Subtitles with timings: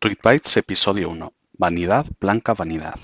[0.00, 1.32] Tweetbytes episodio 1.
[1.54, 2.94] Vanidad, blanca vanidad.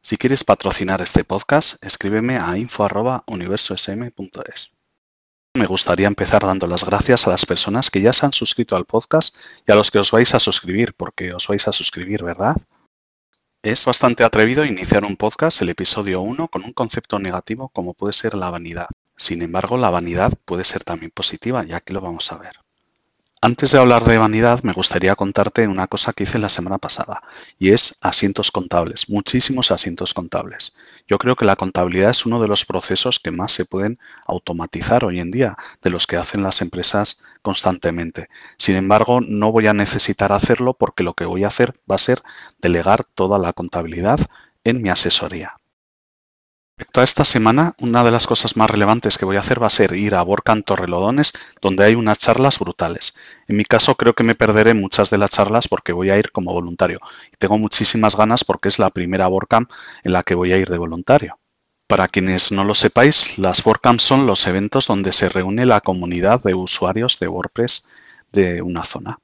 [0.00, 4.76] Si quieres patrocinar este podcast, escríbeme a info.universosm.es.
[5.54, 8.84] Me gustaría empezar dando las gracias a las personas que ya se han suscrito al
[8.84, 12.54] podcast y a los que os vais a suscribir, porque os vais a suscribir, ¿verdad?
[13.64, 18.12] Es bastante atrevido iniciar un podcast, el episodio 1, con un concepto negativo como puede
[18.12, 18.86] ser la vanidad.
[19.16, 22.52] Sin embargo, la vanidad puede ser también positiva, ya que lo vamos a ver.
[23.40, 27.22] Antes de hablar de vanidad, me gustaría contarte una cosa que hice la semana pasada,
[27.56, 30.74] y es asientos contables, muchísimos asientos contables.
[31.06, 35.04] Yo creo que la contabilidad es uno de los procesos que más se pueden automatizar
[35.04, 38.28] hoy en día, de los que hacen las empresas constantemente.
[38.56, 41.98] Sin embargo, no voy a necesitar hacerlo porque lo que voy a hacer va a
[41.98, 42.22] ser
[42.58, 44.18] delegar toda la contabilidad
[44.64, 45.54] en mi asesoría.
[46.78, 49.66] Respecto a esta semana, una de las cosas más relevantes que voy a hacer va
[49.66, 53.14] a ser ir a Borcan Torrelodones, donde hay unas charlas brutales.
[53.48, 56.30] En mi caso creo que me perderé muchas de las charlas porque voy a ir
[56.30, 57.00] como voluntario.
[57.32, 59.68] Y tengo muchísimas ganas porque es la primera WordCamp
[60.04, 61.40] en la que voy a ir de voluntario.
[61.88, 66.40] Para quienes no lo sepáis, las WordCamps son los eventos donde se reúne la comunidad
[66.44, 67.88] de usuarios de WordPress
[68.30, 69.18] de una zona.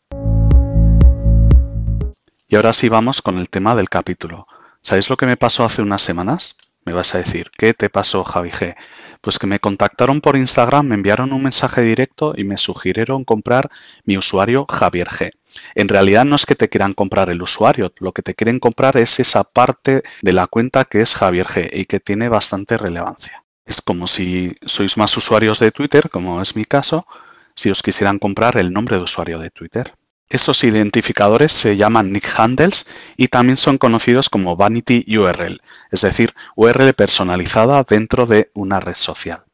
[2.49, 4.49] Y ahora sí vamos con el tema del capítulo.
[4.81, 6.57] ¿Sabéis lo que me pasó hace unas semanas?
[6.85, 8.77] Me vas a decir, ¿qué te pasó, Javi G?
[9.21, 13.71] Pues que me contactaron por Instagram, me enviaron un mensaje directo y me sugirieron comprar
[14.05, 15.31] mi usuario Javier G.
[15.75, 18.97] En realidad no es que te quieran comprar el usuario, lo que te quieren comprar
[18.97, 23.45] es esa parte de la cuenta que es Javier G y que tiene bastante relevancia.
[23.65, 27.07] Es como si sois más usuarios de Twitter, como es mi caso,
[27.55, 29.95] si os quisieran comprar el nombre de usuario de Twitter.
[30.29, 32.87] Esos identificadores se llaman nick handles
[33.17, 38.95] y también son conocidos como vanity URL, es decir, URL personalizada dentro de una red
[38.95, 39.45] social.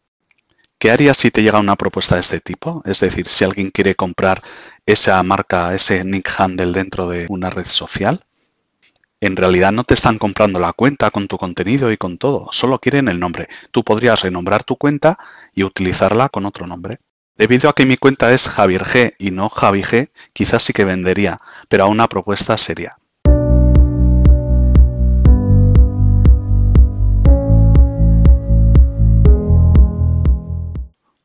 [0.78, 2.82] ¿Qué harías si te llega una propuesta de este tipo?
[2.86, 4.42] Es decir, si alguien quiere comprar
[4.86, 8.24] esa marca, ese nick handle dentro de una red social.
[9.20, 12.78] En realidad no te están comprando la cuenta con tu contenido y con todo, solo
[12.78, 13.48] quieren el nombre.
[13.72, 15.18] Tú podrías renombrar tu cuenta
[15.54, 17.00] y utilizarla con otro nombre.
[17.40, 20.84] Debido a que mi cuenta es Javier G y no Javi G, quizás sí que
[20.84, 21.40] vendería,
[21.70, 22.98] pero a una propuesta seria.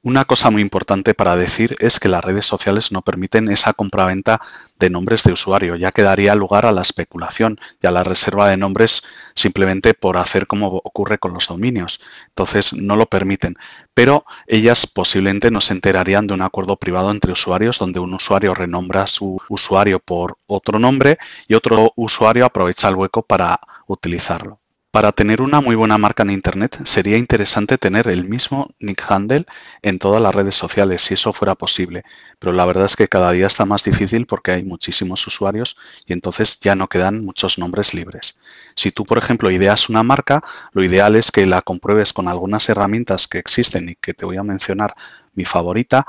[0.06, 4.40] Una cosa muy importante para decir es que las redes sociales no permiten esa compraventa
[4.78, 8.48] de nombres de usuario, ya que daría lugar a la especulación y a la reserva
[8.48, 9.02] de nombres
[9.34, 12.02] simplemente por hacer como ocurre con los dominios.
[12.28, 13.56] Entonces no lo permiten.
[13.96, 19.08] Pero ellas posiblemente nos enterarían de un acuerdo privado entre usuarios donde un usuario renombra
[19.08, 21.18] su usuario por otro nombre
[21.48, 24.60] y otro usuario aprovecha el hueco para utilizarlo.
[24.96, 29.46] Para tener una muy buena marca en Internet sería interesante tener el mismo nick handle
[29.82, 32.06] en todas las redes sociales, si eso fuera posible.
[32.40, 35.76] Pero la verdad es que cada día está más difícil porque hay muchísimos usuarios
[36.06, 38.40] y entonces ya no quedan muchos nombres libres.
[38.74, 40.42] Si tú, por ejemplo, ideas una marca,
[40.72, 44.38] lo ideal es que la compruebes con algunas herramientas que existen y que te voy
[44.38, 44.96] a mencionar
[45.34, 46.08] mi favorita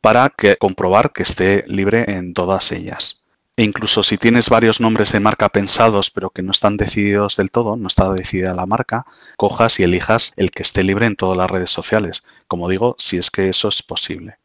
[0.00, 3.21] para que, comprobar que esté libre en todas ellas.
[3.62, 7.52] E incluso si tienes varios nombres de marca pensados pero que no están decididos del
[7.52, 9.06] todo, no está decidida la marca,
[9.36, 12.24] cojas y elijas el que esté libre en todas las redes sociales.
[12.48, 14.38] Como digo, si es que eso es posible.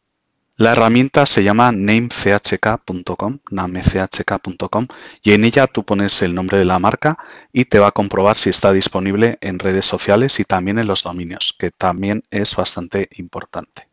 [0.56, 4.86] La herramienta se llama namechk.com, namechk.com
[5.24, 7.18] y en ella tú pones el nombre de la marca
[7.52, 11.02] y te va a comprobar si está disponible en redes sociales y también en los
[11.02, 13.87] dominios, que también es bastante importante.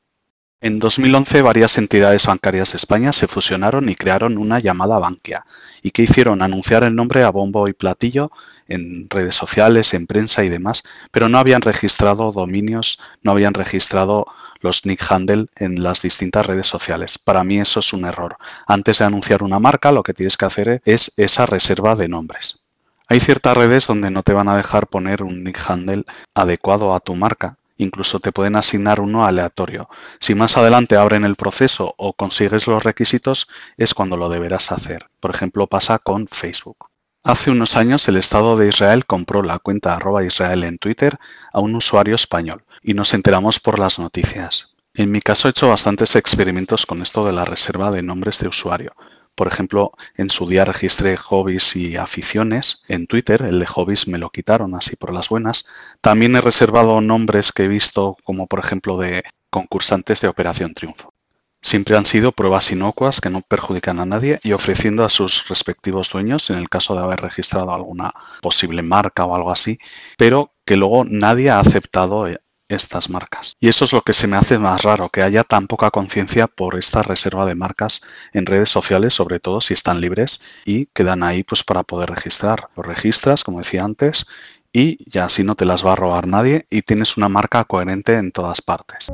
[0.66, 5.46] En 2011 varias entidades bancarias de España se fusionaron y crearon una llamada Bankia.
[5.84, 6.42] ¿Y que hicieron?
[6.42, 8.32] Anunciar el nombre a bombo y platillo
[8.68, 10.82] en redes sociales, en prensa y demás,
[11.12, 14.26] pero no habían registrado dominios, no habían registrado
[14.60, 17.20] los nick handle en las distintas redes sociales.
[17.20, 18.38] Para mí eso es un error.
[18.66, 22.64] Antes de anunciar una marca, lo que tienes que hacer es esa reserva de nombres.
[23.08, 27.02] Hay ciertas redes donde no te van a dejar poner un nick handle adecuado a
[27.02, 29.90] tu marca Incluso te pueden asignar uno aleatorio.
[30.20, 35.08] Si más adelante abren el proceso o consigues los requisitos, es cuando lo deberás hacer.
[35.20, 36.90] Por ejemplo, pasa con Facebook.
[37.24, 41.18] Hace unos años el Estado de Israel compró la cuenta arroba Israel en Twitter
[41.52, 44.76] a un usuario español y nos enteramos por las noticias.
[44.94, 48.48] En mi caso he hecho bastantes experimentos con esto de la reserva de nombres de
[48.48, 48.94] usuario.
[49.36, 52.84] Por ejemplo, en su día registré hobbies y aficiones.
[52.88, 55.66] En Twitter, el de hobbies me lo quitaron así por las buenas.
[56.02, 61.14] También he reservado nombres que he visto como por ejemplo de concursantes de Operación Triunfo.
[61.62, 66.12] Siempre han sido pruebas inocuas que no perjudican a nadie y ofreciendo a sus respectivos
[66.12, 69.80] dueños, en el caso de haber registrado alguna posible marca o algo así,
[70.16, 73.54] pero que luego nadie ha aceptado eh, estas marcas.
[73.60, 76.48] Y eso es lo que se me hace más raro, que haya tan poca conciencia
[76.48, 78.02] por esta reserva de marcas
[78.34, 82.70] en redes sociales, sobre todo si están libres y quedan ahí pues para poder registrar.
[82.76, 84.26] Lo registras, como decía antes,
[84.74, 88.14] y ya así no te las va a robar nadie y tienes una marca coherente
[88.14, 89.10] en todas partes.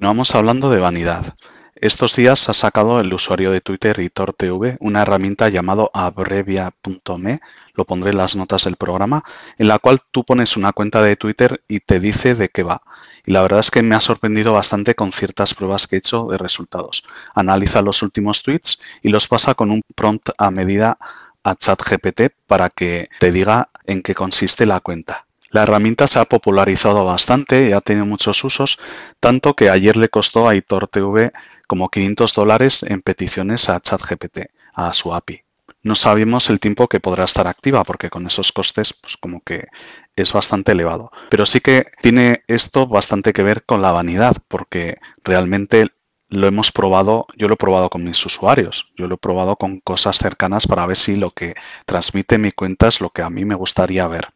[0.00, 1.34] No vamos hablando de vanidad.
[1.80, 3.96] Estos días ha sacado el usuario de Twitter
[4.36, 7.40] TV una herramienta llamado abrevia.me,
[7.74, 9.22] lo pondré en las notas del programa,
[9.58, 12.82] en la cual tú pones una cuenta de Twitter y te dice de qué va.
[13.24, 16.26] Y la verdad es que me ha sorprendido bastante con ciertas pruebas que he hecho
[16.28, 17.04] de resultados.
[17.36, 20.98] Analiza los últimos tweets y los pasa con un prompt a medida
[21.44, 25.27] a ChatGPT para que te diga en qué consiste la cuenta.
[25.50, 28.78] La herramienta se ha popularizado bastante y ha tenido muchos usos,
[29.18, 31.32] tanto que ayer le costó a TV
[31.66, 35.42] como 500 dólares en peticiones a ChatGPT, a su API.
[35.82, 39.68] No sabemos el tiempo que podrá estar activa porque con esos costes pues como que
[40.16, 41.10] es bastante elevado.
[41.30, 45.88] Pero sí que tiene esto bastante que ver con la vanidad porque realmente
[46.28, 49.80] lo hemos probado, yo lo he probado con mis usuarios, yo lo he probado con
[49.80, 51.54] cosas cercanas para ver si lo que
[51.86, 54.28] transmite mi cuenta es lo que a mí me gustaría ver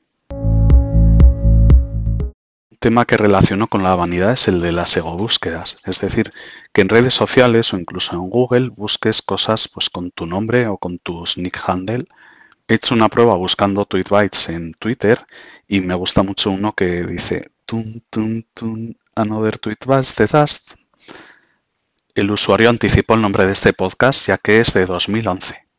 [2.83, 6.33] tema que relaciono con la vanidad es el de las ego búsquedas, es decir,
[6.73, 10.79] que en redes sociales o incluso en Google busques cosas pues con tu nombre o
[10.79, 12.09] con tu nick handle.
[12.67, 15.25] He hecho una prueba buscando tweetbytes en Twitter
[15.69, 20.73] y me gusta mucho uno que dice tun tun tun another tweetbytes the dust.
[22.17, 25.72] El usuario anticipó el nombre de este podcast ya que es de 2011.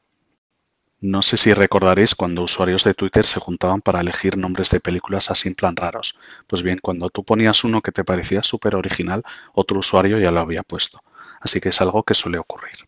[1.06, 5.30] No sé si recordaréis cuando usuarios de Twitter se juntaban para elegir nombres de películas
[5.30, 6.18] así en plan raros.
[6.48, 9.22] Pues bien, cuando tú ponías uno que te parecía súper original,
[9.54, 11.02] otro usuario ya lo había puesto.
[11.42, 12.88] Así que es algo que suele ocurrir.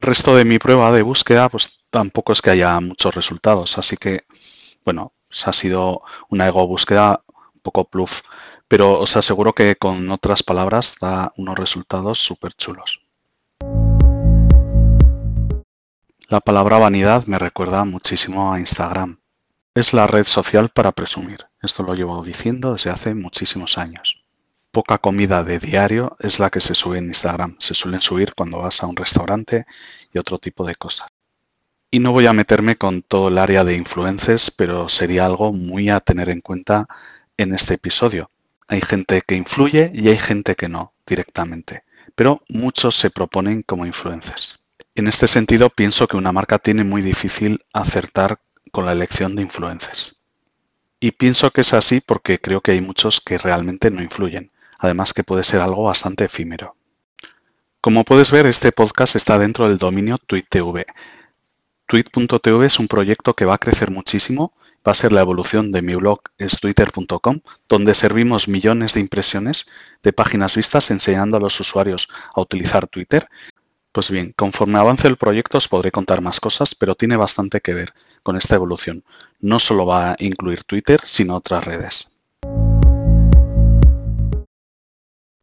[0.00, 3.76] Resto de mi prueba de búsqueda, pues tampoco es que haya muchos resultados.
[3.76, 4.24] Así que,
[4.82, 5.12] bueno,
[5.44, 6.00] ha sido
[6.30, 8.22] una ego búsqueda un poco pluf.
[8.66, 13.07] Pero os aseguro que con otras palabras da unos resultados súper chulos.
[16.30, 19.18] La palabra vanidad me recuerda muchísimo a Instagram.
[19.74, 21.46] Es la red social para presumir.
[21.62, 24.26] Esto lo llevo diciendo desde hace muchísimos años.
[24.70, 27.56] Poca comida de diario es la que se sube en Instagram.
[27.60, 29.64] Se suelen subir cuando vas a un restaurante
[30.12, 31.08] y otro tipo de cosas.
[31.90, 35.88] Y no voy a meterme con todo el área de influencers, pero sería algo muy
[35.88, 36.88] a tener en cuenta
[37.38, 38.30] en este episodio.
[38.66, 41.84] Hay gente que influye y hay gente que no directamente,
[42.14, 44.58] pero muchos se proponen como influencers.
[44.98, 48.40] En este sentido, pienso que una marca tiene muy difícil acertar
[48.72, 50.16] con la elección de influencers.
[50.98, 55.12] Y pienso que es así porque creo que hay muchos que realmente no influyen, además
[55.12, 56.74] que puede ser algo bastante efímero.
[57.80, 60.84] Como puedes ver, este podcast está dentro del dominio TweetTV.
[61.86, 64.52] Tweet.tv es un proyecto que va a crecer muchísimo,
[64.84, 69.66] va a ser la evolución de mi blog es twitter.com, donde servimos millones de impresiones
[70.02, 73.28] de páginas vistas enseñando a los usuarios a utilizar Twitter
[73.98, 77.74] pues bien, conforme avance el proyecto os podré contar más cosas, pero tiene bastante que
[77.74, 79.02] ver con esta evolución.
[79.40, 82.16] No solo va a incluir Twitter, sino otras redes.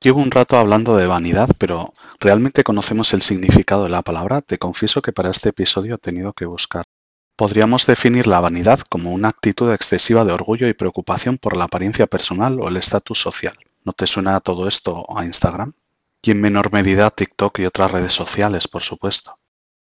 [0.01, 4.39] Llevo un rato hablando de vanidad, pero ¿realmente conocemos el significado de la palabra?
[4.39, 6.85] Te confieso que para este episodio he tenido que buscar.
[7.35, 12.07] Podríamos definir la vanidad como una actitud excesiva de orgullo y preocupación por la apariencia
[12.07, 13.57] personal o el estatus social.
[13.83, 15.73] ¿No te suena todo esto a Instagram?
[16.25, 19.37] Y en menor medida TikTok y otras redes sociales, por supuesto.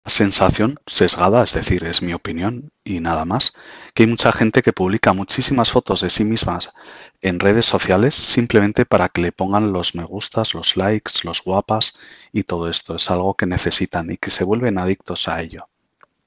[0.05, 3.53] Sensación sesgada, es decir, es mi opinión y nada más,
[3.93, 6.71] que hay mucha gente que publica muchísimas fotos de sí mismas
[7.21, 11.93] en redes sociales simplemente para que le pongan los me gustas, los likes, los guapas
[12.31, 15.67] y todo esto es algo que necesitan y que se vuelven adictos a ello.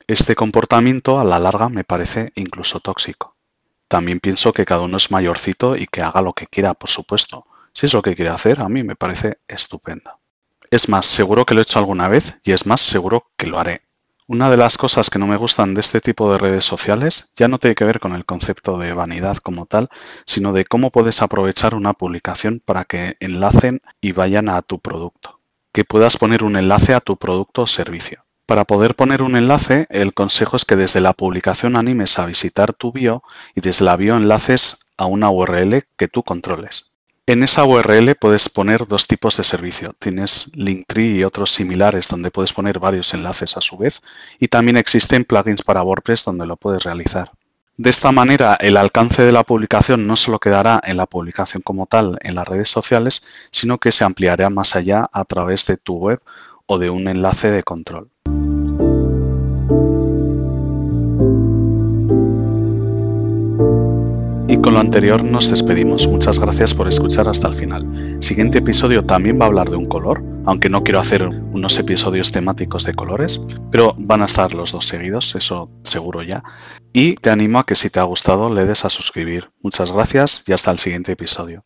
[0.07, 3.35] Este comportamiento a la larga me parece incluso tóxico.
[3.88, 7.47] También pienso que cada uno es mayorcito y que haga lo que quiera, por supuesto,
[7.73, 10.21] si es lo que quiere hacer, a mí me parece estupendo.
[10.71, 13.59] Es más, seguro que lo he hecho alguna vez y es más, seguro que lo
[13.59, 13.83] haré.
[14.29, 17.49] Una de las cosas que no me gustan de este tipo de redes sociales ya
[17.49, 19.91] no tiene que ver con el concepto de vanidad como tal,
[20.25, 25.41] sino de cómo puedes aprovechar una publicación para que enlacen y vayan a tu producto.
[25.73, 28.25] Que puedas poner un enlace a tu producto o servicio.
[28.47, 32.73] Para poder poner un enlace, el consejo es que desde la publicación animes a visitar
[32.73, 33.23] tu bio
[33.55, 36.91] y desde la bio enlaces a una URL que tú controles.
[37.25, 39.95] En esa URL puedes poner dos tipos de servicio.
[40.00, 44.02] Tienes Linktree y otros similares donde puedes poner varios enlaces a su vez
[44.41, 47.29] y también existen plugins para WordPress donde lo puedes realizar.
[47.76, 51.87] De esta manera, el alcance de la publicación no solo quedará en la publicación como
[51.87, 55.99] tal en las redes sociales, sino que se ampliará más allá a través de tu
[55.99, 56.21] web
[56.67, 58.11] o de un enlace de control.
[64.52, 66.06] Y con lo anterior nos despedimos.
[66.06, 68.18] Muchas gracias por escuchar hasta el final.
[68.21, 72.32] Siguiente episodio también va a hablar de un color, aunque no quiero hacer unos episodios
[72.32, 73.40] temáticos de colores,
[73.71, 76.42] pero van a estar los dos seguidos, eso seguro ya.
[76.92, 79.50] Y te animo a que si te ha gustado le des a suscribir.
[79.62, 81.64] Muchas gracias y hasta el siguiente episodio.